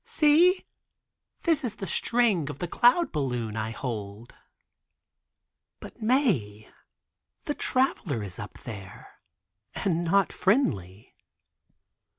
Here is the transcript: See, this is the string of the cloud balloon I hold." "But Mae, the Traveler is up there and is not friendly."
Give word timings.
See, 0.03 0.65
this 1.43 1.63
is 1.63 1.75
the 1.75 1.85
string 1.85 2.49
of 2.49 2.57
the 2.57 2.67
cloud 2.67 3.11
balloon 3.11 3.55
I 3.55 3.69
hold." 3.69 4.33
"But 5.79 6.01
Mae, 6.01 6.71
the 7.45 7.53
Traveler 7.53 8.23
is 8.23 8.39
up 8.39 8.57
there 8.63 9.21
and 9.75 9.99
is 9.99 10.05
not 10.11 10.33
friendly." 10.33 11.13